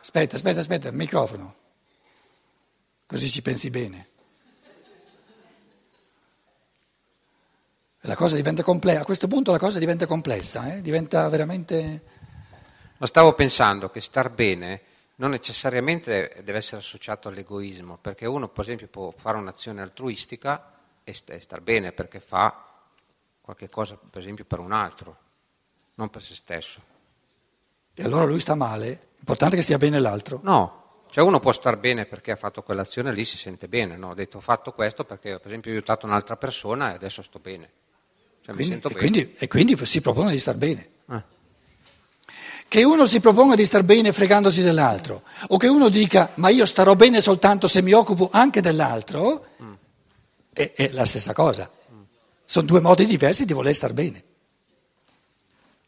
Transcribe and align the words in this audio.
Aspetta, 0.00 0.36
aspetta, 0.36 0.60
aspetta, 0.60 0.88
il 0.88 0.94
microfono. 0.94 1.54
Così 3.06 3.28
ci 3.28 3.42
pensi 3.42 3.70
bene. 3.70 4.08
La 8.04 8.16
cosa 8.16 8.36
diventa 8.36 8.62
complessa, 8.62 9.00
a 9.00 9.04
questo 9.04 9.28
punto 9.28 9.50
la 9.50 9.58
cosa 9.58 9.78
diventa 9.78 10.06
complessa, 10.06 10.72
eh? 10.72 10.80
diventa 10.80 11.28
veramente... 11.28 12.02
Ma 12.96 13.06
stavo 13.06 13.34
pensando 13.34 13.90
che 13.90 14.00
star 14.00 14.30
bene 14.30 14.82
non 15.16 15.30
necessariamente 15.30 16.40
deve 16.42 16.58
essere 16.58 16.78
associato 16.78 17.28
all'egoismo, 17.28 17.98
perché 17.98 18.24
uno 18.24 18.48
per 18.48 18.64
esempio 18.64 18.88
può 18.88 19.12
fare 19.14 19.36
un'azione 19.36 19.82
altruistica 19.82 20.78
e 21.04 21.12
star 21.12 21.60
bene 21.60 21.92
perché 21.92 22.20
fa 22.20 22.68
qualche 23.40 23.68
cosa 23.68 23.96
per 23.96 24.20
esempio 24.20 24.44
per 24.44 24.60
un 24.60 24.72
altro, 24.72 25.18
non 25.96 26.08
per 26.08 26.22
se 26.22 26.34
stesso. 26.34 26.80
E 27.92 28.02
allora 28.02 28.24
lui 28.24 28.40
sta 28.40 28.54
male, 28.54 29.08
importante 29.20 29.56
che 29.56 29.62
stia 29.62 29.78
bene 29.78 30.00
l'altro. 30.00 30.40
No, 30.42 30.80
cioè 31.10 31.24
uno 31.24 31.40
può 31.40 31.50
star 31.52 31.76
bene 31.76 32.06
perché 32.06 32.30
ha 32.30 32.36
fatto 32.36 32.62
quell'azione 32.62 33.12
lì, 33.12 33.24
si 33.24 33.36
sente 33.36 33.66
bene, 33.66 33.96
no? 33.96 34.10
Ho 34.10 34.14
detto 34.14 34.38
ho 34.38 34.40
fatto 34.40 34.72
questo 34.72 35.04
perché 35.04 35.38
per 35.38 35.46
esempio 35.46 35.72
ho 35.72 35.74
aiutato 35.74 36.06
un'altra 36.06 36.36
persona 36.36 36.92
e 36.92 36.94
adesso 36.94 37.20
sto 37.22 37.40
bene. 37.40 37.70
Cioè, 38.44 38.54
quindi, 38.54 38.74
e, 38.74 38.78
bene. 38.78 38.94
quindi, 38.94 39.34
e 39.36 39.48
quindi 39.48 39.86
si 39.86 40.00
propone 40.00 40.30
di 40.30 40.38
star 40.38 40.54
bene. 40.54 40.88
Eh. 41.10 41.22
Che 42.68 42.84
uno 42.84 43.06
si 43.06 43.18
proponga 43.18 43.56
di 43.56 43.66
star 43.66 43.82
bene 43.82 44.12
fregandosi 44.12 44.62
dell'altro, 44.62 45.22
o 45.48 45.56
che 45.56 45.66
uno 45.66 45.88
dica 45.88 46.30
ma 46.36 46.48
io 46.48 46.64
starò 46.64 46.94
bene 46.94 47.20
soltanto 47.20 47.66
se 47.66 47.82
mi 47.82 47.92
occupo 47.92 48.30
anche 48.32 48.60
dell'altro, 48.60 49.46
mm. 49.60 49.72
è, 50.52 50.72
è, 50.74 50.90
la 50.92 51.04
stessa 51.04 51.32
cosa. 51.32 51.68
Mm. 51.92 52.02
Sono 52.44 52.66
due 52.66 52.80
modi 52.80 53.04
diversi 53.04 53.44
di 53.44 53.52
voler 53.52 53.74
star 53.74 53.92
bene. 53.92 54.22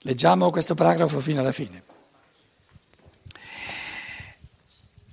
Leggiamo 0.00 0.50
questo 0.50 0.74
paragrafo 0.74 1.20
fino 1.20 1.38
alla 1.38 1.52
fine. 1.52 1.90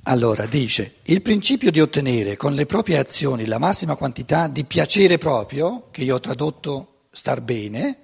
Allora 0.04 0.46
dice, 0.46 0.96
il 1.04 1.22
principio 1.22 1.72
di 1.72 1.82
ottenere 1.82 2.38
con 2.38 2.54
le 2.54 2.66
proprie 2.66 2.98
azioni 2.98 3.46
la 3.46 3.58
massima 3.58 3.96
quantità 3.96 4.48
di 4.48 4.64
piacere 4.64 5.18
proprio, 5.18 5.88
che 5.92 6.04
io 6.04 6.16
ho 6.16 6.20
tradotto 6.20 7.04
star 7.12 7.42
bene, 7.42 7.98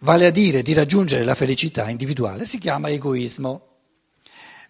vale 0.00 0.26
a 0.26 0.30
dire 0.30 0.62
di 0.62 0.74
raggiungere 0.74 1.24
la 1.24 1.36
felicità 1.36 1.88
individuale, 1.88 2.44
si 2.44 2.58
chiama 2.58 2.90
egoismo. 2.90 3.62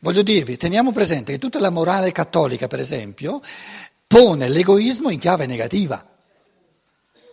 Voglio 0.01 0.23
dirvi, 0.23 0.57
teniamo 0.57 0.93
presente 0.93 1.33
che 1.33 1.39
tutta 1.39 1.59
la 1.59 1.71
morale 1.71 2.13
cattolica, 2.13 2.69
per 2.69 2.79
esempio, 2.79 3.41
pone 4.07 4.49
l'egoismo 4.49 5.11
in 5.11 5.19
chiave 5.19 5.47
negativa. 5.47 6.07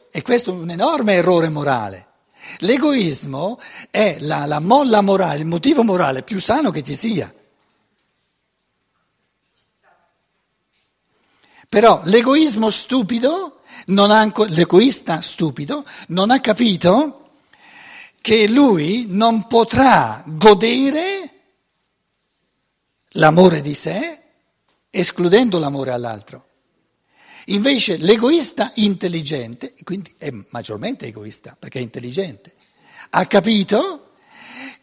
E 0.09 0.21
questo 0.21 0.51
è 0.51 0.55
un 0.55 0.69
enorme 0.71 1.13
errore 1.13 1.49
morale. 1.49 2.07
L'egoismo 2.59 3.59
è 3.91 4.17
la, 4.21 4.45
la 4.45 4.59
molla 4.59 5.01
morale, 5.01 5.39
il 5.39 5.45
motivo 5.45 5.83
morale 5.83 6.23
più 6.23 6.39
sano 6.39 6.71
che 6.71 6.81
ci 6.81 6.95
sia. 6.95 7.31
Però 11.69 12.01
l'egoismo 12.05 12.69
stupido, 12.69 13.61
ha, 14.11 14.31
l'egoista 14.47 15.21
stupido, 15.21 15.85
non 16.07 16.31
ha 16.31 16.39
capito 16.39 17.31
che 18.21 18.47
lui 18.47 19.05
non 19.09 19.47
potrà 19.47 20.23
godere 20.25 21.31
l'amore 23.09 23.61
di 23.61 23.73
sé 23.73 24.21
escludendo 24.89 25.59
l'amore 25.59 25.91
all'altro. 25.91 26.47
Invece 27.49 27.97
l'egoista 27.97 28.71
intelligente, 28.75 29.75
quindi 29.83 30.13
è 30.17 30.31
maggiormente 30.49 31.05
egoista 31.05 31.55
perché 31.57 31.77
è 31.79 31.83
intelligente, 31.83 32.55
ha 33.11 33.25
capito 33.27 34.04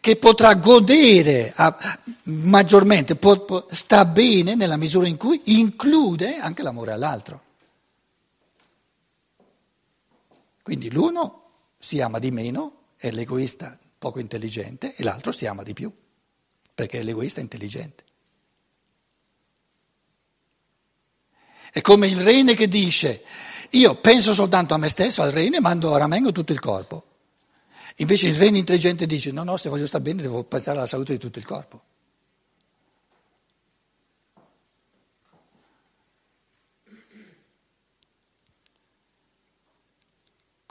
che 0.03 0.17
potrà 0.17 0.55
godere 0.55 1.53
a, 1.55 2.01
maggiormente, 2.25 3.15
può, 3.15 3.45
può, 3.45 3.69
sta 3.71 4.05
bene 4.05 4.57
nella 4.57 4.77
misura 4.77 5.07
in 5.07 5.17
cui 5.17 5.41
include 5.45 6.39
anche 6.39 6.65
l'amore 6.65 6.91
all'altro. 6.91 7.43
Quindi 10.61 10.91
l'uno 10.91 11.51
si 11.79 12.01
ama 12.01 12.19
di 12.19 12.33
meno, 12.33 12.79
è 12.97 13.13
l'egoista 13.13 13.79
poco 13.97 14.19
intelligente, 14.19 14.93
e 14.97 15.05
l'altro 15.05 15.31
si 15.31 15.47
ama 15.47 15.63
di 15.63 15.73
più, 15.73 15.93
perché 16.75 16.99
è 16.99 17.03
l'egoista 17.05 17.39
intelligente. 17.39 18.05
È 21.71 21.81
come 21.81 22.09
il 22.09 22.21
rene 22.21 22.55
che 22.55 22.67
dice, 22.67 23.23
io 23.71 23.95
penso 24.01 24.35
soltanto 24.35 24.75
a 24.75 24.79
me 24.79 24.89
stesso, 24.89 25.23
al 25.23 25.31
rene, 25.31 25.61
mando 25.61 25.95
a 25.95 25.99
ramengo 25.99 26.33
tutto 26.33 26.53
il 26.53 26.59
corpo. 26.59 27.07
Invece 27.97 28.29
il 28.29 28.37
rene 28.37 28.59
intelligente 28.59 29.07
dice 29.07 29.31
no, 29.31 29.45
no, 29.45 29.57
se 29.57 29.69
voglio 29.69 29.87
stare 29.87 30.03
bene 30.03 30.23
devo 30.23 30.45
pensare 30.45 30.79
alla 30.79 30.87
salute 30.87 31.13
di 31.13 31.19
tutto 31.19 31.39
il 31.39 31.45
corpo. 31.45 31.83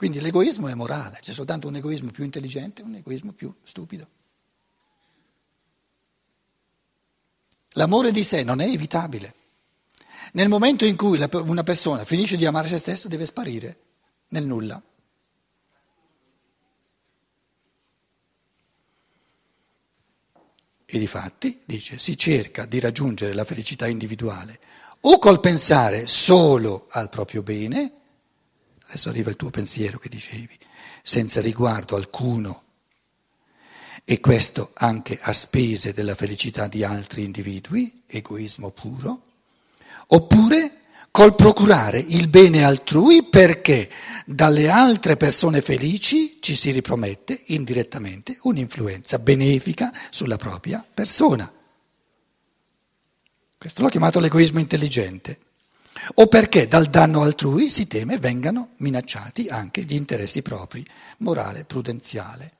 Quindi 0.02 0.20
l'egoismo 0.20 0.66
è 0.66 0.74
morale, 0.74 1.20
c'è 1.20 1.32
soltanto 1.32 1.68
un 1.68 1.76
egoismo 1.76 2.10
più 2.10 2.24
intelligente 2.24 2.82
e 2.82 2.84
un 2.84 2.96
egoismo 2.96 3.30
più 3.30 3.54
stupido. 3.62 4.08
L'amore 7.74 8.10
di 8.10 8.24
sé 8.24 8.42
non 8.42 8.60
è 8.60 8.66
evitabile. 8.66 9.32
Nel 10.32 10.48
momento 10.48 10.84
in 10.84 10.96
cui 10.96 11.24
una 11.32 11.62
persona 11.62 12.04
finisce 12.04 12.36
di 12.36 12.44
amare 12.44 12.66
se 12.66 12.78
stesso 12.78 13.06
deve 13.06 13.26
sparire 13.26 13.78
nel 14.30 14.44
nulla. 14.44 14.82
E 20.94 20.98
difatti, 20.98 21.62
dice, 21.64 21.98
si 21.98 22.18
cerca 22.18 22.66
di 22.66 22.78
raggiungere 22.78 23.32
la 23.32 23.46
felicità 23.46 23.88
individuale 23.88 24.60
o 25.00 25.18
col 25.18 25.40
pensare 25.40 26.06
solo 26.06 26.86
al 26.90 27.08
proprio 27.08 27.42
bene, 27.42 27.92
adesso 28.88 29.08
arriva 29.08 29.30
il 29.30 29.36
tuo 29.36 29.48
pensiero 29.48 29.98
che 29.98 30.10
dicevi, 30.10 30.54
senza 31.02 31.40
riguardo 31.40 31.96
alcuno, 31.96 32.64
e 34.04 34.20
questo 34.20 34.72
anche 34.74 35.18
a 35.18 35.32
spese 35.32 35.94
della 35.94 36.14
felicità 36.14 36.66
di 36.66 36.84
altri 36.84 37.24
individui, 37.24 38.02
egoismo 38.06 38.68
puro, 38.70 39.22
oppure 40.08 40.81
col 41.12 41.34
procurare 41.34 41.98
il 41.98 42.28
bene 42.28 42.64
altrui 42.64 43.22
perché 43.22 43.90
dalle 44.24 44.70
altre 44.70 45.18
persone 45.18 45.60
felici 45.60 46.38
ci 46.40 46.56
si 46.56 46.70
ripromette 46.70 47.38
indirettamente 47.48 48.38
un'influenza 48.42 49.18
benefica 49.18 49.92
sulla 50.08 50.38
propria 50.38 50.84
persona. 50.92 51.52
Questo 53.58 53.82
l'ho 53.82 53.88
chiamato 53.90 54.20
l'egoismo 54.20 54.58
intelligente. 54.58 55.38
O 56.14 56.26
perché 56.26 56.66
dal 56.66 56.86
danno 56.86 57.20
altrui 57.20 57.68
si 57.68 57.86
teme 57.86 58.16
vengano 58.18 58.70
minacciati 58.78 59.48
anche 59.48 59.82
gli 59.82 59.92
interessi 59.92 60.40
propri, 60.40 60.84
morale 61.18 61.64
prudenziale. 61.64 62.52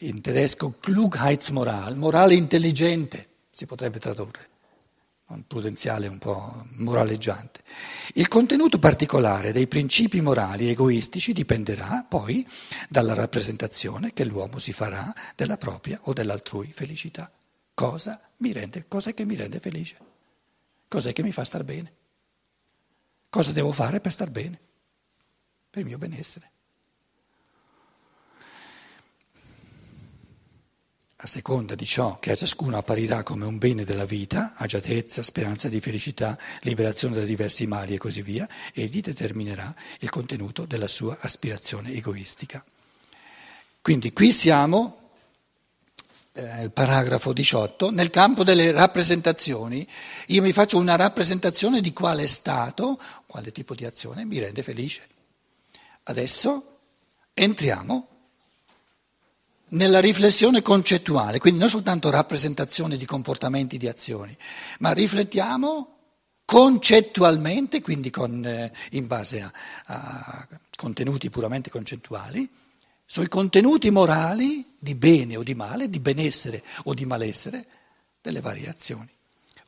In 0.00 0.20
tedesco 0.20 0.74
Klugheitsmoral, 0.80 1.96
morale 1.96 2.34
intelligente 2.34 3.28
si 3.52 3.66
potrebbe 3.66 4.00
tradurre 4.00 4.50
prudenziale 5.46 6.06
un 6.06 6.18
po' 6.18 6.66
moraleggiante. 6.76 7.62
Il 8.14 8.28
contenuto 8.28 8.78
particolare 8.78 9.52
dei 9.52 9.66
principi 9.66 10.20
morali 10.20 10.68
egoistici 10.68 11.32
dipenderà 11.32 12.04
poi 12.08 12.46
dalla 12.88 13.14
rappresentazione 13.14 14.12
che 14.12 14.24
l'uomo 14.24 14.58
si 14.58 14.72
farà 14.72 15.12
della 15.34 15.56
propria 15.56 15.98
o 16.04 16.12
dell'altrui 16.12 16.70
felicità. 16.72 17.30
Cosa 17.74 18.20
mi 18.38 18.52
rende, 18.52 18.86
cos'è 18.86 19.14
che 19.14 19.24
mi 19.24 19.34
rende 19.34 19.60
felice? 19.60 19.96
Cos'è 20.88 21.12
che 21.12 21.22
mi 21.22 21.32
fa 21.32 21.44
star 21.44 21.64
bene? 21.64 21.92
Cosa 23.30 23.52
devo 23.52 23.72
fare 23.72 24.00
per 24.00 24.12
star 24.12 24.30
bene? 24.30 24.60
Per 25.70 25.80
il 25.80 25.86
mio 25.86 25.98
benessere. 25.98 26.51
A 31.24 31.26
seconda 31.28 31.76
di 31.76 31.86
ciò 31.86 32.18
che 32.18 32.32
a 32.32 32.34
ciascuno 32.34 32.76
apparirà 32.76 33.22
come 33.22 33.44
un 33.44 33.56
bene 33.56 33.84
della 33.84 34.04
vita, 34.04 34.54
agiatezza, 34.56 35.22
speranza 35.22 35.68
di 35.68 35.80
felicità, 35.80 36.36
liberazione 36.62 37.14
da 37.14 37.24
diversi 37.24 37.64
mali 37.66 37.94
e 37.94 37.98
così 37.98 38.22
via, 38.22 38.48
egli 38.74 39.00
determinerà 39.00 39.72
il 40.00 40.10
contenuto 40.10 40.66
della 40.66 40.88
sua 40.88 41.16
aspirazione 41.20 41.92
egoistica. 41.92 42.64
Quindi 43.80 44.12
qui 44.12 44.32
siamo, 44.32 45.10
eh, 46.32 46.64
il 46.64 46.72
paragrafo 46.72 47.32
18, 47.32 47.92
nel 47.92 48.10
campo 48.10 48.42
delle 48.42 48.72
rappresentazioni. 48.72 49.86
Io 50.28 50.42
mi 50.42 50.52
faccio 50.52 50.78
una 50.78 50.96
rappresentazione 50.96 51.80
di 51.80 51.92
quale 51.92 52.26
stato, 52.26 53.00
quale 53.26 53.52
tipo 53.52 53.76
di 53.76 53.84
azione 53.84 54.24
mi 54.24 54.40
rende 54.40 54.64
felice. 54.64 55.06
Adesso 56.02 56.78
entriamo 57.32 58.08
nella 59.72 60.00
riflessione 60.00 60.62
concettuale, 60.62 61.38
quindi 61.38 61.60
non 61.60 61.68
soltanto 61.68 62.10
rappresentazione 62.10 62.96
di 62.96 63.04
comportamenti, 63.04 63.76
di 63.76 63.88
azioni, 63.88 64.36
ma 64.78 64.92
riflettiamo 64.92 65.98
concettualmente, 66.44 67.80
quindi 67.80 68.10
con, 68.10 68.44
eh, 68.44 68.72
in 68.90 69.06
base 69.06 69.40
a, 69.40 69.52
a 69.86 70.48
contenuti 70.76 71.30
puramente 71.30 71.70
concettuali, 71.70 72.48
sui 73.04 73.28
contenuti 73.28 73.90
morali 73.90 74.74
di 74.78 74.94
bene 74.94 75.36
o 75.36 75.42
di 75.42 75.54
male, 75.54 75.88
di 75.88 76.00
benessere 76.00 76.62
o 76.84 76.94
di 76.94 77.04
malessere 77.04 77.66
delle 78.20 78.40
varie 78.40 78.68
azioni. 78.68 79.10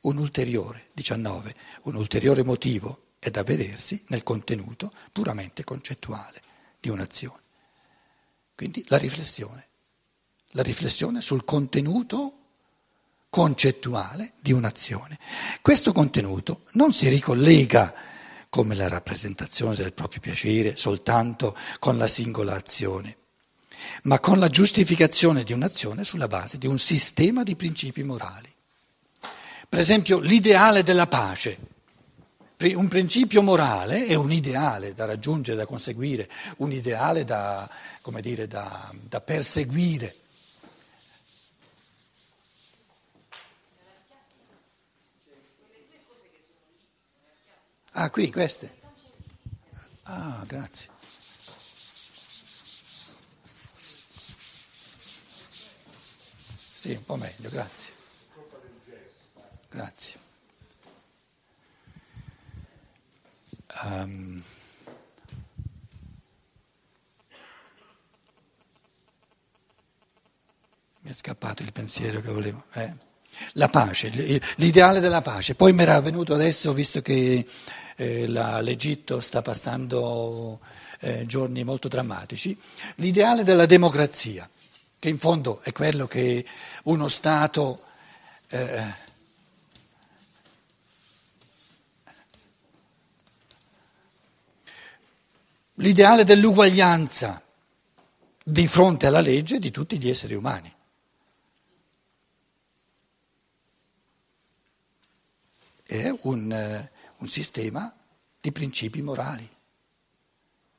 Un 0.02 0.18
ulteriore, 0.18 0.88
19, 0.92 1.54
un 1.82 1.94
ulteriore 1.94 2.44
motivo 2.44 3.12
è 3.18 3.30
da 3.30 3.42
vedersi 3.42 4.02
nel 4.08 4.22
contenuto 4.22 4.90
puramente 5.12 5.64
concettuale 5.64 6.42
di 6.78 6.90
un'azione. 6.90 7.40
Quindi 8.54 8.84
la 8.88 8.98
riflessione, 8.98 9.68
la 10.56 10.62
riflessione 10.62 11.20
sul 11.20 11.44
contenuto 11.44 12.38
concettuale 13.28 14.34
di 14.40 14.52
un'azione. 14.52 15.18
Questo 15.60 15.92
contenuto 15.92 16.62
non 16.72 16.92
si 16.92 17.08
ricollega 17.08 17.92
come 18.48 18.76
la 18.76 18.86
rappresentazione 18.86 19.74
del 19.74 19.92
proprio 19.92 20.20
piacere 20.20 20.76
soltanto 20.76 21.56
con 21.80 21.98
la 21.98 22.06
singola 22.06 22.54
azione, 22.54 23.16
ma 24.04 24.20
con 24.20 24.38
la 24.38 24.48
giustificazione 24.48 25.42
di 25.42 25.52
un'azione 25.52 26.04
sulla 26.04 26.28
base 26.28 26.58
di 26.58 26.68
un 26.68 26.78
sistema 26.78 27.42
di 27.42 27.56
principi 27.56 28.04
morali. 28.04 28.52
Per 29.68 29.80
esempio 29.80 30.20
l'ideale 30.20 30.84
della 30.84 31.08
pace. 31.08 31.72
Un 32.56 32.86
principio 32.86 33.42
morale 33.42 34.06
è 34.06 34.14
un 34.14 34.30
ideale 34.30 34.94
da 34.94 35.04
raggiungere, 35.04 35.56
da 35.56 35.66
conseguire, 35.66 36.30
un 36.58 36.70
ideale 36.70 37.24
da, 37.24 37.68
dire, 38.20 38.46
da, 38.46 38.90
da 39.02 39.20
perseguire. 39.20 40.23
Ah, 47.96 48.10
qui 48.10 48.28
queste. 48.30 48.76
Ah, 50.02 50.42
grazie. 50.46 50.90
Sì, 56.72 56.90
un 56.92 57.04
po' 57.04 57.16
meglio, 57.16 57.48
grazie. 57.50 57.94
Grazie. 59.70 60.18
Um, 63.84 64.42
mi 70.98 71.10
è 71.10 71.12
scappato 71.12 71.62
il 71.62 71.72
pensiero 71.72 72.20
che 72.20 72.32
volevo. 72.32 72.64
Eh. 72.72 73.13
La 73.52 73.68
pace, 73.68 74.10
l'ideale 74.56 75.00
della 75.00 75.22
pace. 75.22 75.54
Poi 75.54 75.72
mi 75.72 75.82
era 75.82 76.00
venuto 76.00 76.34
adesso, 76.34 76.72
visto 76.72 77.02
che 77.02 77.44
eh, 77.96 78.28
la, 78.28 78.60
l'Egitto 78.60 79.20
sta 79.20 79.42
passando 79.42 80.60
eh, 81.00 81.24
giorni 81.26 81.64
molto 81.64 81.88
drammatici, 81.88 82.58
l'ideale 82.96 83.44
della 83.44 83.66
democrazia, 83.66 84.48
che 84.98 85.08
in 85.08 85.18
fondo 85.18 85.60
è 85.62 85.72
quello 85.72 86.06
che 86.06 86.44
uno 86.84 87.08
Stato... 87.08 87.82
Eh, 88.48 89.02
l'ideale 95.78 96.24
dell'uguaglianza 96.24 97.42
di 98.44 98.68
fronte 98.68 99.06
alla 99.06 99.20
legge 99.20 99.58
di 99.58 99.70
tutti 99.70 99.98
gli 99.98 100.08
esseri 100.08 100.34
umani. 100.34 100.73
È 105.86 106.08
un, 106.22 106.50
eh, 106.50 106.90
un 107.18 107.28
sistema 107.28 107.94
di 108.40 108.52
principi 108.52 109.02
morali, 109.02 109.48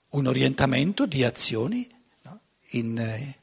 un 0.09 0.27
orientamento 0.27 1.05
di 1.05 1.23
azioni 1.23 1.87
no? 2.23 2.39
in, 2.71 3.33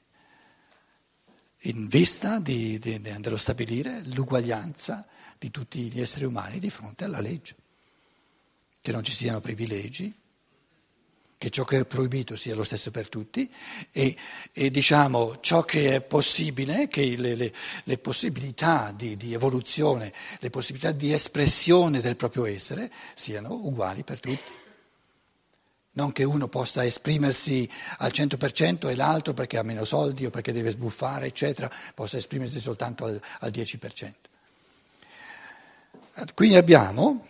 in, 1.58 1.88
vista 1.88 2.38
di, 2.38 2.78
di, 2.78 3.00
dello 3.00 3.36
stabilire 3.36 4.02
l'uguaglianza 4.06 5.06
di 5.38 5.50
tutti 5.50 5.90
gli 5.90 6.00
esseri 6.00 6.24
umani 6.24 6.58
di 6.58 6.70
fronte 6.70 7.04
alla 7.04 7.20
legge, 7.20 7.56
che 8.80 8.92
non 8.92 9.04
ci 9.04 9.12
siano 9.12 9.40
privilegi, 9.40 10.12
che 11.42 11.50
ciò 11.50 11.64
che 11.64 11.80
è 11.80 11.84
proibito 11.84 12.36
sia 12.36 12.54
lo 12.54 12.62
stesso 12.62 12.92
per 12.92 13.08
tutti 13.08 13.52
e, 13.90 14.14
e 14.52 14.70
diciamo 14.70 15.40
ciò 15.40 15.64
che 15.64 15.96
è 15.96 16.00
possibile, 16.00 16.86
che 16.86 17.16
le, 17.16 17.34
le, 17.34 17.52
le 17.82 17.98
possibilità 17.98 18.92
di, 18.94 19.16
di, 19.16 19.32
evoluzione, 19.32 20.12
le 20.38 20.50
possibilità 20.50 20.92
di 20.92 21.12
espressione 21.12 22.00
del 22.00 22.14
proprio 22.14 22.46
essere 22.46 22.88
siano 23.16 23.54
uguali 23.54 24.04
per 24.04 24.20
tutti. 24.20 24.52
Non 25.94 26.12
che 26.12 26.22
uno 26.22 26.46
possa 26.46 26.84
esprimersi 26.84 27.68
al 27.98 28.12
100% 28.14 28.88
e 28.88 28.94
l'altro 28.94 29.34
perché 29.34 29.58
ha 29.58 29.64
meno 29.64 29.84
soldi 29.84 30.26
o 30.26 30.30
perché 30.30 30.52
deve 30.52 30.70
sbuffare, 30.70 31.26
eccetera, 31.26 31.68
possa 31.92 32.18
esprimersi 32.18 32.60
soltanto 32.60 33.04
al, 33.04 33.20
al 33.40 33.50
10%. 33.50 34.12
Quindi 36.34 36.54
abbiamo 36.54 37.26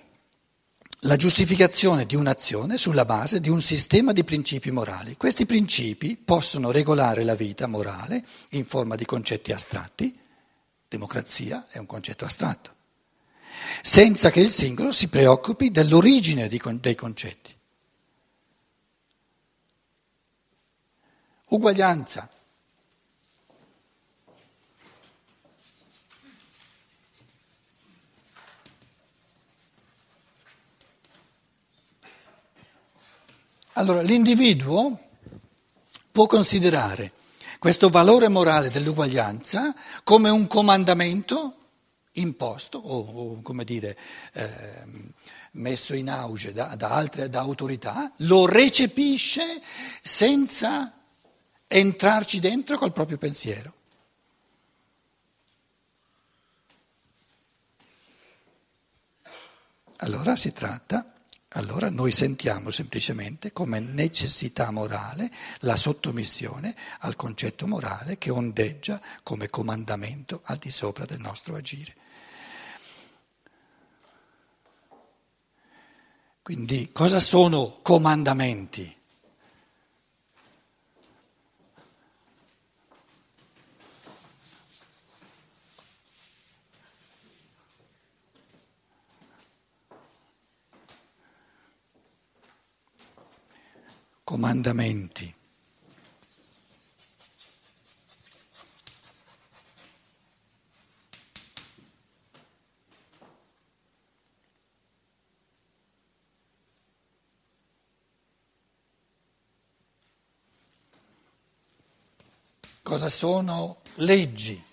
la 1.04 1.16
giustificazione 1.16 2.06
di 2.06 2.14
un'azione 2.14 2.78
sulla 2.78 3.04
base 3.04 3.40
di 3.40 3.48
un 3.48 3.60
sistema 3.60 4.12
di 4.12 4.22
principi 4.22 4.70
morali. 4.70 5.16
Questi 5.16 5.46
principi 5.46 6.16
possono 6.16 6.70
regolare 6.70 7.24
la 7.24 7.34
vita 7.34 7.66
morale 7.66 8.24
in 8.50 8.64
forma 8.64 8.94
di 8.94 9.04
concetti 9.04 9.52
astratti, 9.52 10.16
democrazia 10.88 11.66
è 11.68 11.78
un 11.78 11.86
concetto 11.86 12.24
astratto, 12.24 12.74
senza 13.82 14.30
che 14.30 14.40
il 14.40 14.50
singolo 14.50 14.92
si 14.92 15.08
preoccupi 15.08 15.70
dell'origine 15.70 16.48
dei 16.48 16.94
concetti. 16.94 17.56
Uguaglianza, 21.48 22.30
Allora, 33.74 34.02
l'individuo 34.02 34.98
può 36.10 36.26
considerare 36.26 37.12
questo 37.58 37.88
valore 37.88 38.28
morale 38.28 38.68
dell'uguaglianza 38.68 39.74
come 40.04 40.28
un 40.28 40.46
comandamento 40.46 41.56
imposto 42.12 42.76
o, 42.76 42.98
o 42.98 43.40
come 43.40 43.64
dire, 43.64 43.96
eh, 44.34 44.84
messo 45.52 45.94
in 45.94 46.10
auge 46.10 46.52
da, 46.52 46.74
da 46.76 46.90
altre 46.90 47.30
da 47.30 47.40
autorità, 47.40 48.12
lo 48.18 48.44
recepisce 48.44 49.62
senza 50.02 50.92
entrarci 51.66 52.40
dentro 52.40 52.76
col 52.76 52.92
proprio 52.92 53.16
pensiero. 53.16 53.74
Allora 59.96 60.36
si 60.36 60.52
tratta 60.52 61.11
allora 61.54 61.90
noi 61.90 62.12
sentiamo 62.12 62.70
semplicemente 62.70 63.52
come 63.52 63.78
necessità 63.80 64.70
morale 64.70 65.30
la 65.60 65.76
sottomissione 65.76 66.74
al 67.00 67.16
concetto 67.16 67.66
morale 67.66 68.18
che 68.18 68.30
ondeggia 68.30 69.00
come 69.22 69.48
comandamento 69.48 70.40
al 70.44 70.56
di 70.56 70.70
sopra 70.70 71.04
del 71.04 71.20
nostro 71.20 71.56
agire. 71.56 71.94
Quindi 76.42 76.90
cosa 76.92 77.20
sono 77.20 77.78
comandamenti? 77.82 79.01
Comandamenti. 94.32 95.30
Cosa 112.82 113.10
sono 113.10 113.82
leggi? 113.96 114.71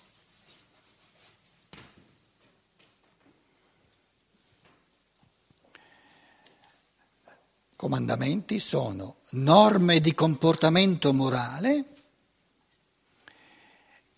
Comandamenti 7.90 8.60
sono 8.60 9.16
norme 9.30 9.98
di 9.98 10.14
comportamento 10.14 11.12
morale 11.12 11.84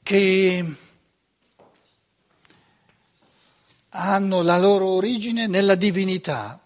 che 0.03 0.75
hanno 3.89 4.43
la 4.43 4.59
loro 4.59 4.89
origine 4.89 5.47
nella 5.47 5.75
divinità. 5.75 6.61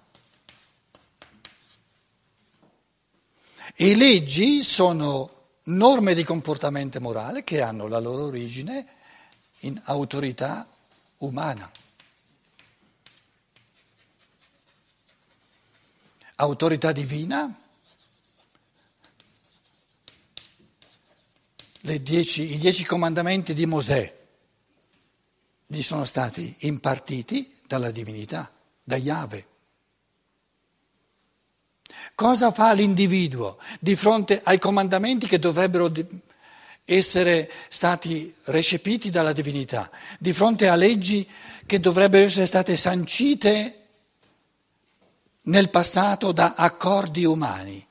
E 3.76 3.94
leggi 3.94 4.64
sono 4.64 5.50
norme 5.66 6.12
di 6.12 6.24
comportamento 6.24 7.00
morale 7.00 7.44
che 7.44 7.62
hanno 7.62 7.86
la 7.86 8.00
loro 8.00 8.24
origine 8.24 8.84
in 9.60 9.80
autorità 9.84 10.66
umana. 11.18 11.70
Autorità 16.36 16.92
divina, 16.92 17.52
dieci, 21.80 22.54
i 22.54 22.58
dieci 22.58 22.84
comandamenti 22.84 23.54
di 23.54 23.64
Mosè 23.64 24.14
gli 25.66 25.82
sono 25.82 26.04
stati 26.04 26.54
impartiti 26.60 27.52
dalla 27.66 27.90
divinità, 27.90 28.52
da 28.82 28.96
Yahweh. 28.96 29.46
Cosa 32.14 32.52
fa 32.52 32.72
l'individuo 32.72 33.58
di 33.80 33.96
fronte 33.96 34.40
ai 34.44 34.58
comandamenti 34.58 35.26
che 35.26 35.38
dovrebbero 35.38 35.92
essere 36.84 37.50
stati 37.68 38.32
recepiti 38.44 39.10
dalla 39.10 39.32
divinità, 39.32 39.90
di 40.18 40.32
fronte 40.32 40.68
a 40.68 40.76
leggi 40.76 41.28
che 41.66 41.80
dovrebbero 41.80 42.24
essere 42.24 42.46
state 42.46 42.76
sancite 42.76 43.85
nel 45.46 45.70
passato 45.70 46.32
da 46.32 46.54
accordi 46.56 47.24
umani? 47.24 47.86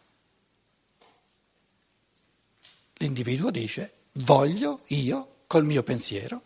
L'individuo 2.98 3.52
dice 3.52 3.94
voglio 4.14 4.82
io 4.88 5.44
col 5.48 5.66
mio 5.66 5.84
pensiero 5.84 6.42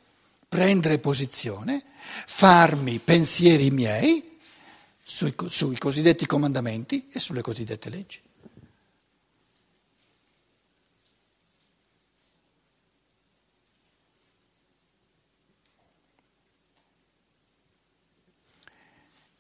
prendere 0.50 0.98
posizione, 0.98 1.84
farmi 2.26 2.98
pensieri 2.98 3.70
miei 3.70 4.28
sui, 5.04 5.34
sui 5.48 5.78
cosiddetti 5.78 6.26
comandamenti 6.26 7.08
e 7.12 7.20
sulle 7.20 7.42
cosiddette 7.42 7.90
leggi. 7.90 8.20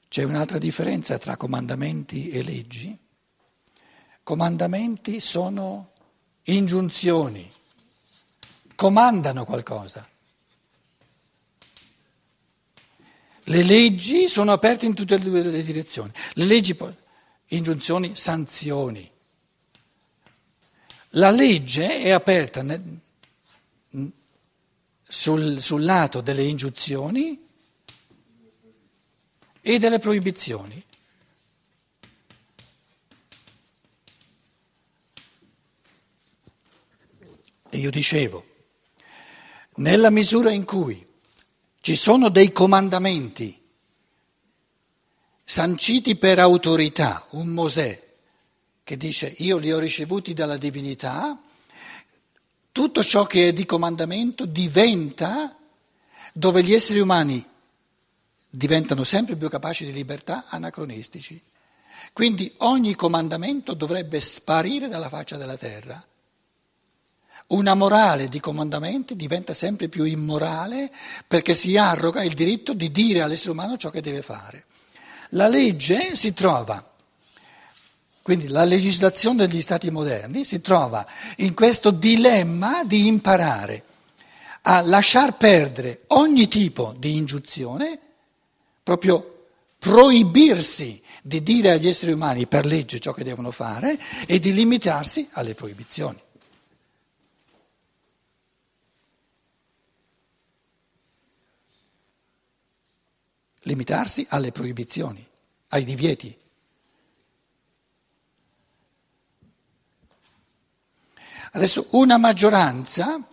C'è 0.09 0.23
un'altra 0.23 0.57
differenza 0.57 1.19
tra 1.19 1.37
comandamenti 1.37 2.31
e 2.31 2.41
leggi. 2.41 2.97
Comandamenti 4.23 5.19
sono 5.19 5.91
ingiunzioni, 6.45 7.51
comandano 8.73 9.45
qualcosa. 9.45 10.09
Le 13.43 13.63
leggi 13.63 14.27
sono 14.27 14.51
aperte 14.51 14.87
in 14.87 14.95
tutte 14.95 15.13
e 15.13 15.19
due 15.19 15.43
le 15.43 15.61
direzioni. 15.61 16.11
Le 16.33 16.45
leggi, 16.45 16.75
ingiunzioni, 17.49 18.15
sanzioni. 18.15 19.09
La 21.13 21.29
legge 21.29 22.01
è 22.01 22.09
aperta 22.09 22.63
nel, 22.63 22.99
sul, 25.03 25.61
sul 25.61 25.83
lato 25.83 26.21
delle 26.21 26.43
ingiunzioni 26.43 27.48
e 29.61 29.79
delle 29.79 29.99
proibizioni. 29.99 30.83
E 37.71 37.77
io 37.77 37.91
dicevo, 37.91 38.43
nella 39.75 40.09
misura 40.09 40.51
in 40.51 40.65
cui 40.65 41.05
ci 41.81 41.95
sono 41.95 42.29
dei 42.29 42.51
comandamenti 42.51 43.57
sanciti 45.43 46.15
per 46.15 46.39
autorità, 46.39 47.25
un 47.31 47.47
Mosè 47.47 48.07
che 48.83 48.97
dice 48.97 49.33
io 49.37 49.57
li 49.57 49.71
ho 49.71 49.77
ricevuti 49.77 50.33
dalla 50.33 50.57
divinità, 50.57 51.39
tutto 52.71 53.03
ciò 53.03 53.25
che 53.25 53.49
è 53.49 53.53
di 53.53 53.65
comandamento 53.65 54.45
diventa 54.45 55.55
dove 56.33 56.63
gli 56.63 56.73
esseri 56.73 56.99
umani 56.99 57.43
diventano 58.49 59.03
sempre 59.03 59.35
più 59.35 59.49
capaci 59.49 59.85
di 59.85 59.93
libertà 59.93 60.45
anacronistici. 60.49 61.41
Quindi 62.13 62.51
ogni 62.59 62.95
comandamento 62.95 63.73
dovrebbe 63.73 64.19
sparire 64.19 64.87
dalla 64.87 65.09
faccia 65.09 65.37
della 65.37 65.57
terra. 65.57 66.03
Una 67.47 67.73
morale 67.73 68.29
di 68.29 68.39
comandamenti 68.39 69.15
diventa 69.15 69.53
sempre 69.53 69.87
più 69.87 70.03
immorale 70.03 70.91
perché 71.27 71.55
si 71.55 71.77
arroga 71.77 72.23
il 72.23 72.33
diritto 72.33 72.73
di 72.73 72.91
dire 72.91 73.21
all'essere 73.21 73.51
umano 73.51 73.77
ciò 73.77 73.89
che 73.89 74.01
deve 74.01 74.21
fare. 74.21 74.65
La 75.29 75.47
legge 75.47 76.15
si 76.15 76.33
trova, 76.33 76.83
quindi 78.21 78.47
la 78.47 78.63
legislazione 78.65 79.47
degli 79.47 79.61
stati 79.61 79.89
moderni 79.89 80.45
si 80.45 80.61
trova 80.61 81.05
in 81.37 81.53
questo 81.55 81.89
dilemma 81.91 82.83
di 82.83 83.07
imparare 83.07 83.83
a 84.63 84.81
lasciar 84.81 85.37
perdere 85.37 86.03
ogni 86.07 86.47
tipo 86.47 86.93
di 86.97 87.15
ingiunzione, 87.15 87.99
proprio 88.89 89.49
proibirsi 89.77 90.99
di 91.21 91.43
dire 91.43 91.69
agli 91.69 91.87
esseri 91.87 92.11
umani 92.11 92.47
per 92.47 92.65
legge 92.65 92.99
ciò 92.99 93.13
che 93.13 93.23
devono 93.23 93.51
fare 93.51 93.99
e 94.25 94.39
di 94.39 94.51
limitarsi 94.51 95.29
alle 95.33 95.53
proibizioni. 95.53 96.19
limitarsi 103.63 104.25
alle 104.29 104.51
proibizioni, 104.51 105.23
ai 105.67 105.83
divieti. 105.83 106.35
Adesso 111.51 111.85
una 111.91 112.17
maggioranza, 112.17 113.23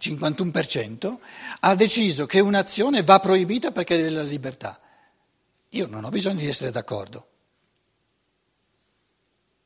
51%, 0.00 1.18
ha 1.60 1.74
deciso 1.74 2.26
che 2.26 2.40
un'azione 2.40 3.02
va 3.02 3.18
proibita 3.18 3.72
perché 3.72 3.98
è 3.98 4.02
della 4.02 4.22
libertà. 4.22 4.80
Io 5.70 5.86
non 5.86 6.04
ho 6.04 6.10
bisogno 6.10 6.38
di 6.38 6.48
essere 6.48 6.70
d'accordo. 6.70 7.28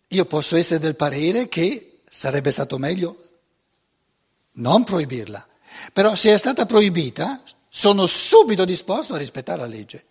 Io 0.09 0.25
posso 0.25 0.57
essere 0.57 0.81
del 0.81 0.97
parere 0.97 1.49
che 1.49 2.01
sarebbe 2.09 2.51
stato 2.51 2.79
meglio 2.79 3.17
non 4.53 4.83
proibirla, 4.83 5.47
però 5.93 6.15
se 6.15 6.33
è 6.33 6.37
stata 6.37 6.67
proibita 6.67 7.43
sono 7.69 8.07
subito 8.07 8.65
disposto 8.65 9.15
a 9.15 9.19
rispettare 9.19 9.61
la 9.61 9.67
legge. 9.67 10.05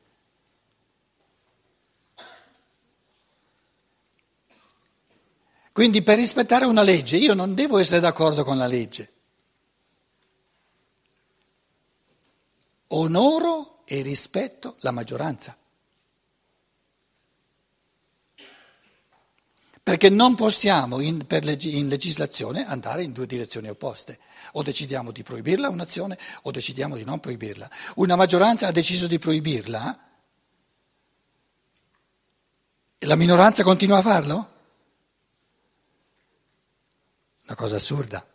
Quindi 5.74 6.02
per 6.02 6.18
rispettare 6.18 6.66
una 6.66 6.82
legge 6.82 7.18
io 7.18 7.34
non 7.34 7.54
devo 7.54 7.78
essere 7.78 8.00
d'accordo 8.00 8.44
con 8.44 8.58
la 8.58 8.68
legge. 8.68 9.12
Onoro 12.90 13.82
e 13.86 14.02
rispetto 14.02 14.76
la 14.80 14.92
maggioranza. 14.92 15.56
Perché 19.82 20.10
non 20.10 20.36
possiamo 20.36 21.00
in, 21.00 21.26
leg- 21.28 21.64
in, 21.64 21.88
legislazione 21.88 22.68
andare 22.68 23.04
in 23.04 23.12
due 23.12 23.26
direzioni 23.26 23.70
opposte. 23.70 24.20
O 24.54 24.62
decidiamo 24.62 25.12
di 25.12 25.24
proibirla 25.24 25.70
un'azione 25.70 26.18
o 26.44 26.52
decidiamo 26.52 26.96
di 26.96 27.04
non 27.04 27.20
proibirla. 27.20 27.70
Una 27.96 28.16
maggioranza 28.16 28.68
ha 28.68 28.72
deciso 28.72 29.08
di 29.08 29.18
proibirla 29.18 30.08
e 33.00 33.06
la 33.06 33.16
minoranza 33.16 33.64
continua 33.64 33.98
a 33.98 34.02
farlo? 34.02 34.54
Una 37.46 37.56
cosa 37.56 37.78
assurda. 37.78 38.29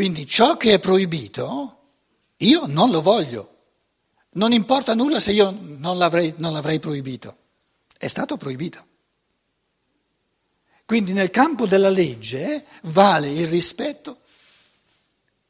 Quindi 0.00 0.26
ciò 0.26 0.56
che 0.56 0.72
è 0.72 0.78
proibito 0.78 1.78
io 2.38 2.64
non 2.64 2.90
lo 2.90 3.02
voglio. 3.02 3.56
Non 4.30 4.50
importa 4.50 4.94
nulla 4.94 5.20
se 5.20 5.32
io 5.32 5.54
non 5.60 5.98
l'avrei, 5.98 6.32
non 6.38 6.54
l'avrei 6.54 6.78
proibito, 6.78 7.36
è 7.98 8.08
stato 8.08 8.38
proibito. 8.38 8.86
Quindi 10.86 11.12
nel 11.12 11.28
campo 11.28 11.66
della 11.66 11.90
legge 11.90 12.64
vale 12.84 13.28
il 13.28 13.46
rispetto 13.46 14.20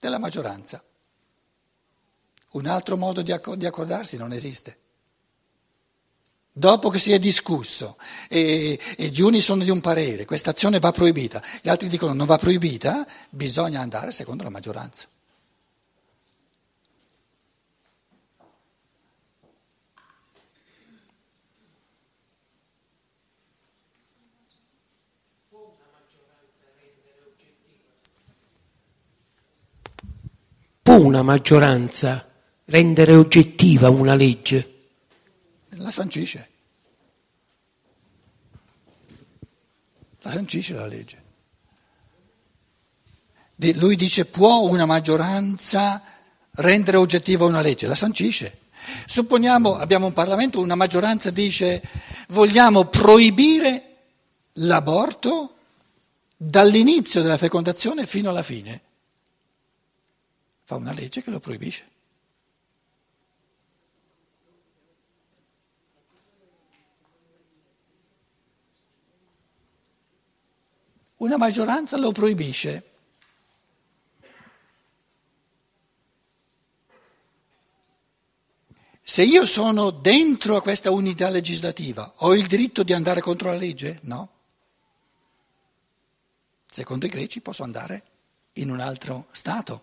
della 0.01 0.19
maggioranza. 0.19 0.83
Un 2.51 2.67
altro 2.67 2.97
modo 2.97 3.23
di 3.23 3.31
accordarsi 3.31 4.17
non 4.17 4.33
esiste. 4.33 4.79
Dopo 6.53 6.91
che 6.91 6.99
si 6.99 7.13
è 7.13 7.21
discusso 7.21 7.97
e, 8.29 8.79
e 8.97 9.07
gli 9.07 9.21
uni 9.21 9.41
sono 9.41 9.63
di 9.63 9.71
un 9.71 9.81
parere, 9.81 10.25
questa 10.25 10.51
azione 10.51 10.81
va 10.81 10.91
proibita, 10.91 11.41
gli 11.63 11.69
altri 11.69 11.87
dicono 11.87 12.13
non 12.13 12.27
va 12.27 12.39
proibita, 12.39 13.07
bisogna 13.31 13.81
andare 13.81 14.11
secondo 14.11 14.43
la 14.43 14.51
maggioranza. 14.51 15.07
Può 30.83 30.99
una 30.99 31.23
maggioranza 31.23 32.29
rendere 32.65 33.15
oggettiva 33.15 33.89
una 33.91 34.17
legge? 34.17 34.80
La 35.81 35.91
sancisce. 35.91 36.49
La 40.21 40.31
sancisce 40.31 40.75
la 40.75 40.87
legge. 40.87 41.29
Lui 43.75 43.97
dice 43.97 44.27
può 44.27 44.61
una 44.61 44.85
maggioranza 44.85 46.03
rendere 46.53 46.97
oggettiva 46.99 47.47
una 47.47 47.63
legge, 47.63 47.87
la 47.87 47.95
sancisce. 47.95 48.59
Supponiamo 49.07 49.77
abbiamo 49.77 50.07
un 50.07 50.13
Parlamento, 50.13 50.61
una 50.61 50.75
maggioranza 50.75 51.31
dice 51.31 51.83
vogliamo 52.29 52.87
proibire 52.87 53.97
l'aborto 54.55 55.57
dall'inizio 56.37 57.23
della 57.23 57.39
fecondazione 57.39 58.07
fino 58.07 58.29
alla 58.29 58.43
fine. 58.43 58.83
Fa 60.65 60.77
una 60.77 60.93
legge 60.93 61.23
che 61.23 61.31
lo 61.31 61.41
proibisce. 61.41 61.85
Una 71.21 71.37
maggioranza 71.37 71.99
lo 71.99 72.13
proibisce. 72.13 72.85
Se 79.03 79.23
io 79.23 79.45
sono 79.45 79.91
dentro 79.91 80.57
a 80.57 80.63
questa 80.63 80.91
unità 80.91 81.29
legislativa, 81.29 82.11
ho 82.19 82.35
il 82.35 82.47
diritto 82.47 82.83
di 82.83 82.95
andare 82.95 83.21
contro 83.21 83.51
la 83.51 83.57
legge? 83.57 83.99
No. 84.03 84.31
Secondo 86.71 87.05
i 87.05 87.11
greci 87.11 87.43
posso 87.43 87.65
andare 87.65 88.03
in 88.55 88.71
un 88.71 88.81
altro 88.81 89.27
Stato, 89.33 89.83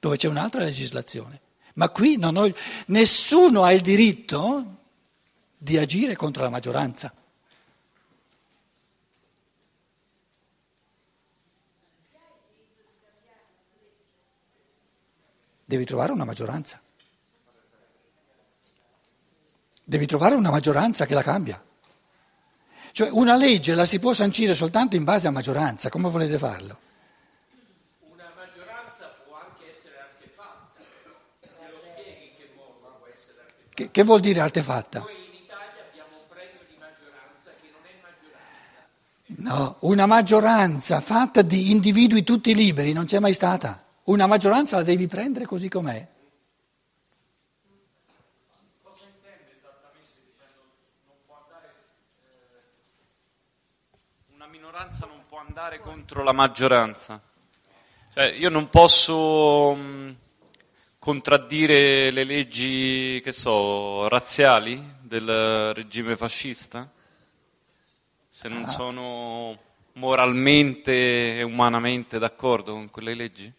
dove 0.00 0.16
c'è 0.16 0.28
un'altra 0.28 0.62
legislazione. 0.62 1.40
Ma 1.74 1.90
qui 1.90 2.18
ho, 2.18 2.54
nessuno 2.86 3.64
ha 3.64 3.74
il 3.74 3.82
diritto 3.82 4.76
di 5.58 5.76
agire 5.76 6.16
contro 6.16 6.44
la 6.44 6.50
maggioranza. 6.50 7.12
Devi 15.68 15.84
trovare 15.84 16.12
una 16.12 16.24
maggioranza. 16.24 16.80
Devi 19.82 20.06
trovare 20.06 20.36
una 20.36 20.50
maggioranza 20.50 21.06
che 21.06 21.14
la 21.14 21.22
cambia. 21.24 21.60
Cioè 22.92 23.08
una 23.10 23.34
legge 23.34 23.74
la 23.74 23.84
si 23.84 23.98
può 23.98 24.12
sancire 24.12 24.54
soltanto 24.54 24.94
in 24.94 25.02
base 25.02 25.26
a 25.26 25.32
maggioranza, 25.32 25.88
come 25.88 26.08
volete 26.08 26.38
farlo? 26.38 26.78
Una 27.98 28.30
maggioranza 28.36 29.12
può 29.26 29.36
anche 29.36 29.70
essere 29.70 29.98
artefatta, 29.98 30.80
me 31.60 31.70
lo 31.72 31.80
spieghi 31.82 32.30
in 32.30 32.36
che 32.36 32.52
modo 32.54 32.98
può 32.98 33.08
essere 33.12 33.40
artefatta? 33.40 33.74
Che, 33.74 33.90
che 33.90 34.02
vuol 34.04 34.20
dire 34.20 34.40
artefatta? 34.40 35.00
Noi 35.00 35.14
in 35.14 35.42
Italia 35.42 35.82
abbiamo 35.90 36.16
un 36.22 36.28
premio 36.28 36.60
di 36.68 36.76
maggioranza 36.78 37.50
che 37.60 37.70
non 37.72 37.82
è 37.82 37.98
maggioranza. 38.06 38.86
No, 39.26 39.76
una 39.80 40.06
maggioranza 40.06 41.00
fatta 41.00 41.42
di 41.42 41.72
individui 41.72 42.22
tutti 42.22 42.54
liberi 42.54 42.92
non 42.92 43.06
c'è 43.06 43.18
mai 43.18 43.34
stata. 43.34 43.85
Una 44.06 44.26
maggioranza 44.26 44.76
la 44.76 44.82
devi 44.82 45.06
prendere 45.06 45.46
così 45.46 45.68
com'è. 45.68 46.14
minoranza 54.76 55.06
non 55.06 55.22
può 55.28 55.38
andare 55.38 55.80
contro 55.80 56.22
la 56.22 56.32
maggioranza. 56.32 57.20
Cioè, 58.12 58.26
io 58.26 58.48
non 58.48 58.68
posso 58.68 59.74
mh, 59.74 59.80
mm, 59.80 60.10
contraddire 60.98 62.10
le 62.10 62.24
leggi, 62.24 63.20
che 63.22 63.32
so, 63.32 64.06
razziali 64.08 64.94
del 65.00 65.72
regime 65.74 66.16
fascista 66.16 66.90
se 68.28 68.48
non 68.48 68.64
ah. 68.64 68.68
sono 68.68 69.58
moralmente 69.94 71.38
e 71.38 71.42
umanamente 71.42 72.18
d'accordo 72.18 72.72
con 72.72 72.90
quelle 72.90 73.14
leggi? 73.14 73.50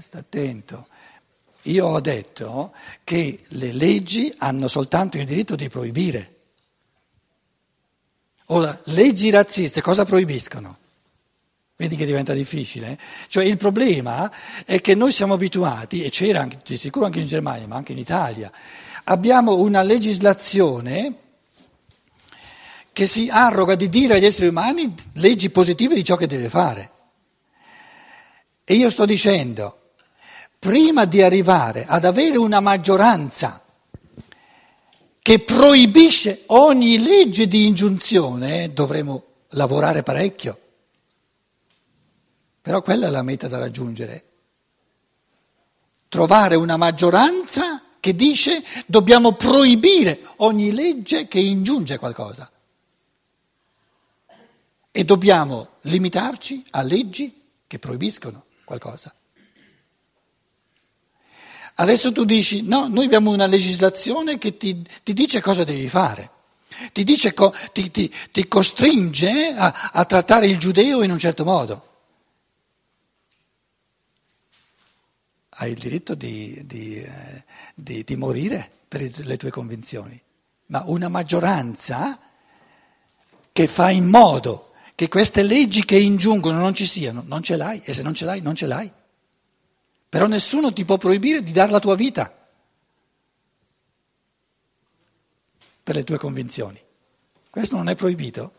Sta 0.00 0.18
attento. 0.18 0.86
Io 1.62 1.86
ho 1.86 2.00
detto 2.00 2.72
che 3.02 3.40
le 3.48 3.72
leggi 3.72 4.32
hanno 4.38 4.68
soltanto 4.68 5.16
il 5.16 5.24
diritto 5.24 5.56
di 5.56 5.68
proibire. 5.68 6.36
Ora, 8.46 8.78
leggi 8.84 9.28
razziste 9.30 9.80
cosa 9.80 10.04
proibiscono? 10.04 10.78
Vedi 11.74 11.96
che 11.96 12.06
diventa 12.06 12.32
difficile? 12.32 12.96
Cioè 13.26 13.44
il 13.44 13.56
problema 13.56 14.30
è 14.64 14.80
che 14.80 14.94
noi 14.94 15.10
siamo 15.10 15.34
abituati, 15.34 16.04
e 16.04 16.10
c'era 16.10 16.42
anche, 16.42 16.58
di 16.64 16.76
sicuro 16.76 17.06
anche 17.06 17.20
in 17.20 17.26
Germania, 17.26 17.66
ma 17.66 17.74
anche 17.74 17.92
in 17.92 17.98
Italia, 17.98 18.52
abbiamo 19.04 19.56
una 19.56 19.82
legislazione 19.82 21.14
che 22.92 23.06
si 23.06 23.28
arroga 23.28 23.74
di 23.74 23.88
dire 23.88 24.14
agli 24.14 24.24
esseri 24.24 24.46
umani 24.46 24.94
leggi 25.14 25.50
positive 25.50 25.96
di 25.96 26.04
ciò 26.04 26.16
che 26.16 26.28
deve 26.28 26.48
fare. 26.48 26.90
E 28.62 28.74
io 28.74 28.90
sto 28.90 29.04
dicendo, 29.04 29.77
prima 30.58 31.04
di 31.04 31.22
arrivare 31.22 31.86
ad 31.86 32.04
avere 32.04 32.36
una 32.36 32.60
maggioranza 32.60 33.62
che 35.20 35.40
proibisce 35.40 36.44
ogni 36.46 36.98
legge 37.02 37.46
di 37.46 37.66
ingiunzione, 37.66 38.72
dovremo 38.72 39.24
lavorare 39.50 40.02
parecchio. 40.02 40.58
Però 42.62 42.82
quella 42.82 43.06
è 43.06 43.10
la 43.10 43.22
meta 43.22 43.46
da 43.46 43.58
raggiungere. 43.58 44.24
Trovare 46.08 46.54
una 46.54 46.76
maggioranza 46.76 47.82
che 48.00 48.14
dice 48.14 48.64
dobbiamo 48.86 49.34
proibire 49.34 50.20
ogni 50.36 50.72
legge 50.72 51.28
che 51.28 51.38
ingiunge 51.38 51.98
qualcosa. 51.98 52.50
E 54.90 55.04
dobbiamo 55.04 55.68
limitarci 55.82 56.64
a 56.70 56.82
leggi 56.82 57.44
che 57.66 57.78
proibiscono 57.78 58.46
qualcosa. 58.64 59.12
Adesso 61.80 62.10
tu 62.10 62.24
dici, 62.24 62.62
no, 62.62 62.88
noi 62.88 63.04
abbiamo 63.04 63.30
una 63.30 63.46
legislazione 63.46 64.36
che 64.36 64.56
ti, 64.56 64.84
ti 65.04 65.12
dice 65.12 65.40
cosa 65.40 65.62
devi 65.62 65.88
fare, 65.88 66.30
ti, 66.92 67.04
dice, 67.04 67.32
ti, 67.72 67.88
ti, 67.90 68.48
costringe 68.48 69.54
a, 69.56 69.90
a, 69.92 70.04
trattare 70.04 70.48
il 70.48 70.58
giudeo 70.58 71.02
in 71.02 71.12
un 71.12 71.20
certo 71.20 71.44
modo. 71.44 71.86
Hai 75.50 75.70
il 75.70 75.78
diritto 75.78 76.16
di, 76.16 76.60
di, 76.66 76.96
eh, 76.96 77.44
di, 77.76 78.02
di 78.02 78.16
morire 78.16 78.68
per 78.88 79.16
le 79.16 79.36
tue 79.36 79.50
convinzioni, 79.50 80.20
ma 80.66 80.82
una 80.86 81.06
maggioranza 81.06 82.18
che 83.52 83.66
fa 83.68 83.90
in 83.90 84.08
modo 84.08 84.72
che 84.96 85.06
queste 85.06 85.44
leggi 85.44 85.84
che 85.84 85.96
ingiungono 85.96 86.58
non 86.58 86.74
ci 86.74 86.86
siano, 86.86 87.22
non 87.24 87.40
ce 87.40 87.54
l'hai 87.54 87.80
e 87.84 87.92
se 87.92 88.02
non 88.02 88.14
ce 88.14 88.24
l'hai 88.24 88.40
non 88.40 88.56
ce 88.56 88.66
l'hai. 88.66 88.92
Però 90.08 90.26
nessuno 90.26 90.72
ti 90.72 90.84
può 90.84 90.96
proibire 90.96 91.42
di 91.42 91.52
dare 91.52 91.70
la 91.70 91.80
tua 91.80 91.94
vita 91.94 92.34
per 95.82 95.96
le 95.96 96.04
tue 96.04 96.18
convinzioni. 96.18 96.82
Questo 97.50 97.76
non 97.76 97.88
è 97.88 97.94
proibito. 97.94 98.54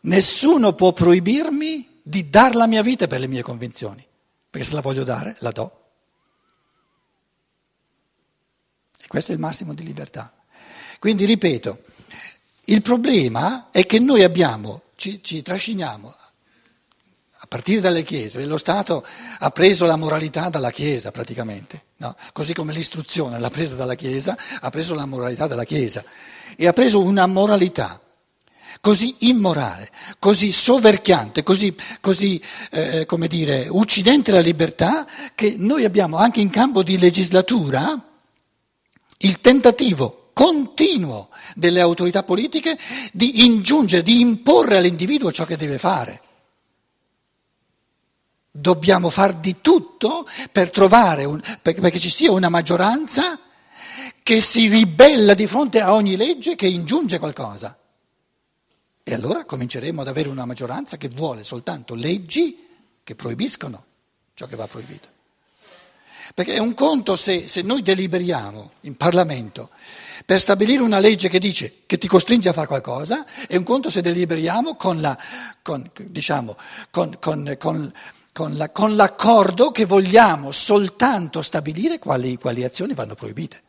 Nessuno 0.00 0.74
può 0.74 0.92
proibirmi 0.92 2.00
di 2.02 2.30
dare 2.30 2.54
la 2.54 2.66
mia 2.66 2.82
vita 2.82 3.06
per 3.06 3.20
le 3.20 3.26
mie 3.26 3.42
convinzioni, 3.42 4.06
perché 4.48 4.66
se 4.66 4.74
la 4.74 4.80
voglio 4.80 5.04
dare, 5.04 5.36
la 5.40 5.50
do. 5.50 5.90
E 9.00 9.06
questo 9.06 9.32
è 9.32 9.34
il 9.34 9.40
massimo 9.40 9.74
di 9.74 9.84
libertà. 9.84 10.32
Quindi 10.98 11.24
ripeto, 11.24 11.82
il 12.64 12.80
problema 12.82 13.70
è 13.70 13.84
che 13.86 13.98
noi 13.98 14.22
abbiamo, 14.22 14.82
ci, 14.96 15.22
ci 15.22 15.42
trasciniamo 15.42 16.14
a 17.40 17.46
partire 17.46 17.80
dalle 17.80 18.02
chiese, 18.02 18.44
lo 18.44 18.56
Stato 18.56 19.04
ha 19.38 19.50
preso 19.50 19.86
la 19.86 19.96
moralità 19.96 20.48
dalla 20.48 20.72
Chiesa 20.72 21.12
praticamente, 21.12 21.82
no? 21.98 22.16
così 22.32 22.52
come 22.52 22.72
l'istruzione 22.72 23.38
l'ha 23.38 23.50
presa 23.50 23.76
dalla 23.76 23.94
Chiesa, 23.94 24.36
ha 24.60 24.70
preso 24.70 24.94
la 24.94 25.06
moralità 25.06 25.46
dalla 25.46 25.64
Chiesa 25.64 26.02
e 26.56 26.66
ha 26.66 26.72
preso 26.72 27.00
una 27.00 27.26
moralità 27.26 28.00
così 28.80 29.14
immorale, 29.20 29.90
così 30.18 30.50
soverchiante, 30.52 31.42
così, 31.42 31.74
così 32.00 32.42
eh, 32.70 33.06
come 33.06 33.28
dire, 33.28 33.66
uccidente 33.68 34.32
la 34.32 34.40
libertà, 34.40 35.06
che 35.34 35.54
noi 35.56 35.84
abbiamo 35.84 36.16
anche 36.16 36.40
in 36.40 36.50
campo 36.50 36.82
di 36.82 36.98
legislatura 36.98 38.00
il 39.18 39.40
tentativo 39.40 40.30
continuo 40.32 41.28
delle 41.54 41.80
autorità 41.80 42.22
politiche 42.22 42.78
di 43.12 43.44
ingiungere, 43.44 44.02
di 44.02 44.20
imporre 44.20 44.76
all'individuo 44.76 45.32
ciò 45.32 45.44
che 45.44 45.56
deve 45.56 45.78
fare. 45.78 46.22
Dobbiamo 48.60 49.08
far 49.08 49.34
di 49.34 49.60
tutto 49.60 50.26
per 50.50 50.70
trovare, 50.70 51.24
un, 51.24 51.40
perché 51.62 51.98
ci 52.00 52.10
sia 52.10 52.32
una 52.32 52.48
maggioranza 52.48 53.38
che 54.22 54.40
si 54.40 54.68
ribella 54.68 55.34
di 55.34 55.46
fronte 55.46 55.80
a 55.80 55.94
ogni 55.94 56.16
legge 56.16 56.56
che 56.56 56.66
ingiunge 56.66 57.18
qualcosa. 57.18 57.78
E 59.02 59.14
allora 59.14 59.44
cominceremo 59.44 60.00
ad 60.00 60.08
avere 60.08 60.28
una 60.28 60.44
maggioranza 60.44 60.96
che 60.96 61.08
vuole 61.08 61.44
soltanto 61.44 61.94
leggi 61.94 62.66
che 63.04 63.14
proibiscono 63.14 63.84
ciò 64.34 64.46
che 64.46 64.56
va 64.56 64.66
proibito. 64.66 65.08
Perché 66.34 66.54
è 66.54 66.58
un 66.58 66.74
conto 66.74 67.16
se, 67.16 67.48
se 67.48 67.62
noi 67.62 67.80
deliberiamo 67.82 68.72
in 68.82 68.96
Parlamento 68.96 69.70
per 70.26 70.40
stabilire 70.40 70.82
una 70.82 70.98
legge 70.98 71.28
che 71.28 71.38
dice 71.38 71.78
che 71.86 71.96
ti 71.96 72.06
costringe 72.06 72.50
a 72.50 72.52
fare 72.52 72.66
qualcosa, 72.66 73.24
è 73.46 73.56
un 73.56 73.62
conto 73.62 73.88
se 73.88 74.02
deliberiamo 74.02 74.74
con, 74.74 75.00
la, 75.00 75.16
con, 75.62 75.90
diciamo, 76.02 76.54
con, 76.90 77.16
con, 77.18 77.92
la, 78.46 78.70
con 78.70 78.94
l'accordo 78.94 79.70
che 79.70 79.84
vogliamo 79.84 80.52
soltanto 80.52 81.42
stabilire 81.42 81.98
quali, 81.98 82.36
quali 82.36 82.64
azioni 82.64 82.94
vanno 82.94 83.14
proibite. 83.14 83.62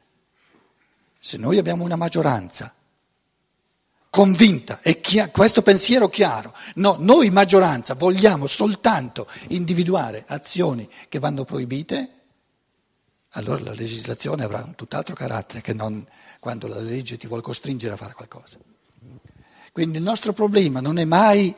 Se 1.20 1.38
noi 1.38 1.58
abbiamo 1.58 1.84
una 1.84 1.96
maggioranza 1.96 2.74
convinta 4.10 4.80
e 4.82 5.02
chi- 5.02 5.30
questo 5.32 5.62
pensiero 5.62 6.10
chiaro, 6.10 6.54
no, 6.76 6.96
noi 7.00 7.30
maggioranza 7.30 7.94
vogliamo 7.94 8.48
soltanto 8.48 9.28
individuare 9.50 10.24
azioni 10.28 10.90
che 11.08 11.20
vanno 11.20 11.44
proibite, 11.44 12.14
allora 13.34 13.64
la 13.64 13.74
legislazione 13.74 14.44
avrà 14.44 14.64
un 14.64 14.76
tutt'altro 14.76 15.16
carattere 15.16 15.62
che 15.62 15.74
non 15.74 16.06
quando 16.40 16.68
la 16.68 16.80
legge 16.80 17.18
ti 17.18 17.28
vuole 17.28 17.42
costringere 17.42 17.94
a 17.94 17.98
fare 17.98 18.14
qualcosa. 18.14 18.58
Quindi 19.72 19.98
il 19.98 20.04
nostro 20.04 20.34
problema 20.34 20.80
non 20.80 20.98
è 20.98 21.06
mai 21.06 21.56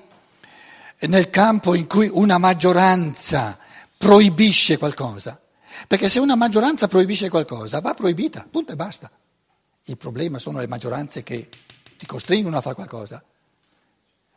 nel 1.08 1.30
campo 1.30 1.74
in 1.76 1.88
cui 1.88 2.10
una 2.12 2.38
maggioranza 2.38 3.58
proibisce 3.98 4.78
qualcosa, 4.78 5.40
perché 5.88 6.08
se 6.08 6.20
una 6.20 6.36
maggioranza 6.36 6.88
proibisce 6.88 7.30
qualcosa 7.30 7.80
va 7.80 7.94
proibita, 7.94 8.48
punto 8.50 8.72
e 8.72 8.76
basta. 8.76 9.12
Il 9.86 9.98
problema 9.98 10.40
sono 10.40 10.60
le 10.60 10.68
maggioranze 10.68 11.24
che 11.24 11.50
ti 11.98 12.06
costringono 12.06 12.58
a 12.58 12.62
fare 12.62 12.76
qualcosa. 12.76 13.24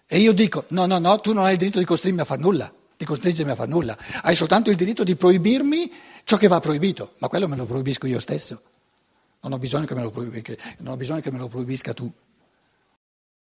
E 0.06 0.18
io 0.18 0.32
dico, 0.32 0.64
no, 0.68 0.86
no, 0.86 0.98
no, 0.98 1.20
tu 1.20 1.32
non 1.32 1.44
hai 1.44 1.52
il 1.52 1.58
diritto 1.58 1.78
di 1.78 1.84
costringermi 1.84 2.22
a 2.22 2.26
fare 2.26 2.40
nulla, 2.40 2.72
di 2.96 3.04
costringermi 3.04 3.52
a 3.52 3.54
fare 3.54 3.70
nulla, 3.70 3.96
hai 4.22 4.36
soltanto 4.36 4.70
il 4.70 4.76
diritto 4.76 5.02
di 5.02 5.16
proibirmi 5.16 5.92
ciò 6.24 6.36
che 6.36 6.48
va 6.48 6.60
proibito, 6.60 7.12
ma 7.18 7.28
quello 7.28 7.48
me 7.48 7.56
lo 7.56 7.66
proibisco 7.66 8.06
io 8.06 8.20
stesso, 8.20 8.62
non 9.40 9.52
ho 9.52 9.58
bisogno 9.58 9.84
che 9.84 9.94
me 9.94 10.02
lo, 10.02 10.10
proibisca, 10.10 10.54
che 11.20 11.30
me 11.30 11.38
lo 11.38 11.48
proibisca 11.48 11.92
tu. 11.92 12.10